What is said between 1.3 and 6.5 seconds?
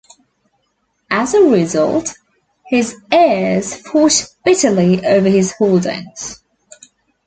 a result, his heirs fought bitterly over his holdings.